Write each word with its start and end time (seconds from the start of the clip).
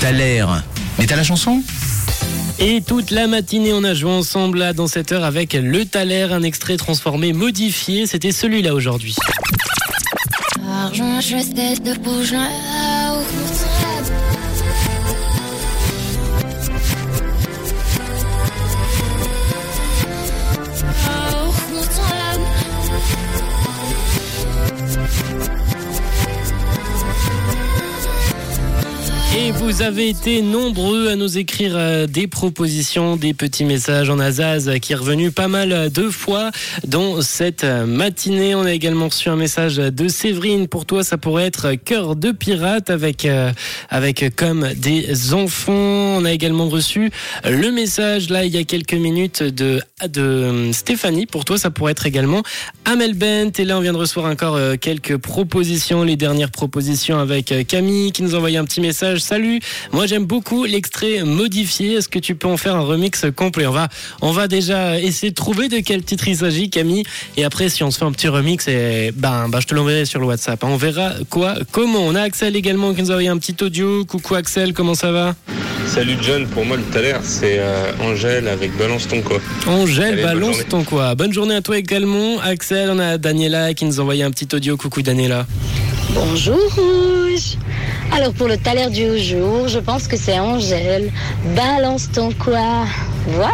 T'as 0.00 0.12
l'air. 0.12 0.62
Mais 0.98 1.06
t'as 1.06 1.16
la 1.16 1.24
chanson? 1.24 1.62
Et 2.58 2.80
toute 2.80 3.10
la 3.10 3.26
matinée, 3.26 3.74
on 3.74 3.84
a 3.84 3.92
joué 3.92 4.10
ensemble 4.10 4.58
là 4.58 4.72
dans 4.72 4.86
cette 4.86 5.12
heure 5.12 5.24
avec 5.24 5.52
le 5.52 5.84
Thaler, 5.84 6.28
un 6.32 6.42
extrait 6.42 6.78
transformé, 6.78 7.34
modifié. 7.34 8.06
C'était 8.06 8.32
celui-là 8.32 8.74
aujourd'hui. 8.74 9.14
Et 29.38 29.52
vous 29.52 29.82
avez 29.82 30.08
été 30.08 30.42
nombreux 30.42 31.08
à 31.08 31.14
nous 31.14 31.38
écrire 31.38 31.74
euh, 31.76 32.08
des 32.08 32.26
propositions, 32.26 33.16
des 33.16 33.32
petits 33.32 33.64
messages 33.64 34.10
en 34.10 34.18
Azaz 34.18 34.68
euh, 34.68 34.78
qui 34.78 34.92
est 34.92 34.96
revenu 34.96 35.30
pas 35.30 35.46
mal 35.46 35.72
euh, 35.72 35.88
de 35.88 36.10
fois 36.10 36.50
dans 36.84 37.22
cette 37.22 37.62
matinée. 37.62 38.56
On 38.56 38.64
a 38.64 38.72
également 38.72 39.06
reçu 39.06 39.28
un 39.28 39.36
message 39.36 39.76
de 39.76 40.08
Séverine. 40.08 40.66
Pour 40.66 40.84
toi, 40.84 41.04
ça 41.04 41.16
pourrait 41.16 41.46
être 41.46 41.74
cœur 41.74 42.16
de 42.16 42.32
pirate 42.32 42.90
avec, 42.90 43.26
avec 43.88 44.34
comme 44.34 44.68
des 44.74 45.32
enfants. 45.32 45.72
On 45.72 46.24
a 46.24 46.32
également 46.32 46.68
reçu 46.68 47.10
le 47.44 47.70
message 47.70 48.30
là 48.30 48.44
il 48.44 48.52
y 48.52 48.58
a 48.58 48.64
quelques 48.64 48.94
minutes 48.94 49.42
de, 49.42 49.80
de 50.08 50.70
Stéphanie. 50.72 51.26
Pour 51.26 51.44
toi, 51.44 51.56
ça 51.56 51.70
pourrait 51.70 51.92
être 51.92 52.06
également 52.06 52.42
Amel 52.84 53.14
Bent. 53.14 53.52
Et 53.58 53.64
là, 53.64 53.78
on 53.78 53.80
vient 53.80 53.92
de 53.92 53.98
recevoir 53.98 54.30
encore 54.30 54.58
quelques 54.80 55.18
propositions. 55.18 56.02
Les 56.02 56.16
dernières 56.16 56.50
propositions 56.50 57.18
avec 57.18 57.54
Camille 57.68 58.10
qui 58.12 58.22
nous 58.22 58.34
a 58.34 58.38
envoyé 58.38 58.58
un 58.58 58.64
petit 58.64 58.80
message 58.80 59.19
Salut, 59.20 59.60
moi 59.92 60.06
j'aime 60.06 60.24
beaucoup 60.24 60.64
l'extrait 60.64 61.22
modifié. 61.24 61.94
Est-ce 61.94 62.08
que 62.08 62.18
tu 62.18 62.34
peux 62.34 62.48
en 62.48 62.56
faire 62.56 62.74
un 62.76 62.80
remix 62.80 63.24
complet? 63.36 63.66
On 63.66 63.72
va, 63.72 63.88
on 64.22 64.32
va 64.32 64.48
déjà 64.48 64.98
essayer 64.98 65.30
de 65.30 65.34
trouver 65.34 65.68
de 65.68 65.78
quel 65.78 66.02
titre 66.02 66.28
il 66.28 66.36
s'agit, 66.36 66.70
Camille. 66.70 67.04
Et 67.36 67.44
après, 67.44 67.68
si 67.68 67.82
on 67.84 67.90
se 67.90 67.98
fait 67.98 68.04
un 68.04 68.12
petit 68.12 68.28
remix, 68.28 68.66
et 68.68 69.12
ben, 69.14 69.48
ben 69.48 69.60
je 69.60 69.66
te 69.66 69.74
l'enverrai 69.74 70.04
sur 70.04 70.20
le 70.20 70.26
WhatsApp. 70.26 70.62
On 70.64 70.76
verra 70.76 71.12
quoi, 71.28 71.54
comment. 71.70 72.00
On 72.00 72.14
a 72.14 72.22
Axel 72.22 72.56
également 72.56 72.94
qui 72.94 73.02
nous 73.02 73.10
a 73.10 73.14
envoyé 73.14 73.28
un 73.28 73.38
petit 73.38 73.56
audio. 73.62 74.04
Coucou 74.04 74.34
Axel, 74.34 74.72
comment 74.72 74.94
ça 74.94 75.12
va? 75.12 75.34
Salut 75.86 76.16
John, 76.22 76.46
pour 76.46 76.64
moi 76.64 76.76
le 76.76 76.82
Thaler 76.84 77.16
c'est 77.22 77.56
euh, 77.58 77.92
Angèle 78.00 78.46
avec 78.46 78.76
Balance 78.76 79.08
ton 79.08 79.22
quoi. 79.22 79.40
Angèle, 79.66 80.22
balance 80.22 80.58
ton 80.68 80.84
quoi. 80.84 81.14
Bonne 81.14 81.32
journée 81.32 81.56
à 81.56 81.62
toi 81.62 81.78
également. 81.78 82.38
Axel, 82.40 82.90
on 82.90 82.98
a 82.98 83.18
Daniela 83.18 83.74
qui 83.74 83.84
nous 83.86 83.98
a 83.98 84.02
envoyé 84.02 84.22
un 84.22 84.30
petit 84.30 84.48
audio. 84.54 84.76
Coucou 84.76 85.02
Daniela. 85.02 85.46
Bonjour. 86.14 87.09
Alors 88.12 88.32
pour 88.34 88.48
le 88.48 88.56
taler 88.56 88.88
du 88.90 89.18
jour, 89.18 89.68
je 89.68 89.78
pense 89.78 90.08
que 90.08 90.16
c'est 90.16 90.38
Angèle. 90.38 91.12
Balance 91.56 92.10
ton 92.12 92.32
quoi. 92.32 92.84
Voilà. 93.28 93.52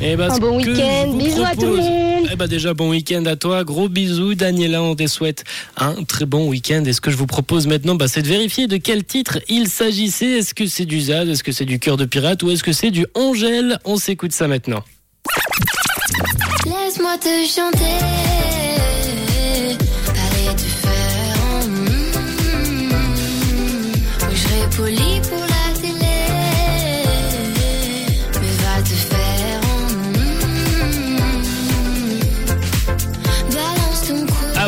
Eh 0.00 0.16
ben, 0.16 0.30
Un 0.30 0.38
bon 0.38 0.56
week-end. 0.58 1.14
Bisous 1.16 1.44
à 1.44 1.54
tout 1.54 1.66
le 1.66 1.76
monde. 1.76 2.28
Eh 2.30 2.36
ben 2.36 2.46
déjà 2.46 2.74
bon 2.74 2.90
week-end 2.90 3.24
à 3.26 3.36
toi, 3.36 3.64
gros 3.64 3.88
bisous 3.88 4.34
Daniela, 4.34 4.82
on 4.82 4.94
te 4.94 5.06
souhaite 5.06 5.44
un 5.76 6.02
très 6.04 6.26
bon 6.26 6.48
week-end. 6.48 6.84
Et 6.84 6.92
ce 6.92 7.00
que 7.00 7.10
je 7.10 7.16
vous 7.16 7.26
propose 7.26 7.66
maintenant, 7.66 7.94
bah, 7.94 8.08
c'est 8.08 8.22
de 8.22 8.28
vérifier 8.28 8.66
de 8.66 8.76
quel 8.76 9.04
titre 9.04 9.38
il 9.48 9.68
s'agissait. 9.68 10.38
Est-ce 10.38 10.54
que 10.54 10.66
c'est 10.66 10.86
du 10.86 11.00
Zaz, 11.00 11.28
est-ce 11.28 11.44
que 11.44 11.52
c'est 11.52 11.64
du 11.64 11.78
cœur 11.78 11.96
de 11.96 12.04
pirate? 12.04 12.42
Ou 12.42 12.50
est-ce 12.50 12.64
que 12.64 12.72
c'est 12.72 12.90
du 12.90 13.06
Angèle? 13.14 13.78
On 13.84 13.96
s'écoute 13.96 14.32
ça 14.32 14.48
maintenant. 14.48 14.82
Laisse-moi 16.66 17.16
te 17.18 17.46
chanter. 17.46 18.53
Poli 24.76 25.20
pour 25.28 25.53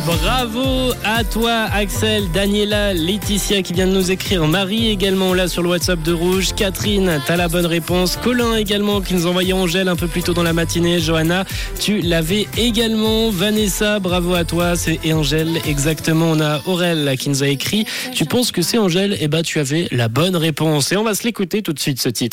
bravo 0.06 0.92
à 1.04 1.24
toi 1.24 1.66
Axel, 1.74 2.30
Daniela, 2.32 2.94
Laetitia 2.94 3.62
qui 3.62 3.72
vient 3.72 3.88
de 3.88 3.92
nous 3.92 4.12
écrire, 4.12 4.46
Marie 4.46 4.88
également 4.88 5.34
là 5.34 5.48
sur 5.48 5.62
le 5.62 5.68
WhatsApp 5.68 6.00
de 6.02 6.12
Rouge, 6.12 6.54
Catherine, 6.54 7.20
t'as 7.26 7.36
la 7.36 7.48
bonne 7.48 7.66
réponse, 7.66 8.16
Colin 8.16 8.54
également 8.54 9.00
qui 9.00 9.14
nous 9.14 9.26
envoyait 9.26 9.52
Angèle 9.52 9.88
un 9.88 9.96
peu 9.96 10.06
plus 10.06 10.22
tôt 10.22 10.32
dans 10.32 10.44
la 10.44 10.52
matinée, 10.52 11.00
Johanna, 11.00 11.44
tu 11.80 12.00
l'avais 12.00 12.46
également, 12.56 13.30
Vanessa, 13.30 13.98
bravo 13.98 14.34
à 14.34 14.44
toi, 14.44 14.76
c'est 14.76 15.12
Angèle 15.12 15.60
exactement, 15.66 16.30
on 16.30 16.40
a 16.40 16.60
Aurel 16.66 17.16
qui 17.18 17.28
nous 17.28 17.42
a 17.42 17.48
écrit, 17.48 17.84
tu 18.14 18.26
penses 18.26 18.52
que 18.52 18.62
c'est 18.62 18.78
Angèle, 18.78 19.16
et 19.20 19.26
bah 19.26 19.42
tu 19.42 19.58
avais 19.58 19.88
la 19.90 20.06
bonne 20.06 20.36
réponse 20.36 20.92
et 20.92 20.96
on 20.96 21.04
va 21.04 21.14
se 21.14 21.24
l'écouter 21.24 21.62
tout 21.62 21.72
de 21.72 21.80
suite 21.80 22.00
ce 22.00 22.08
titre. 22.08 22.24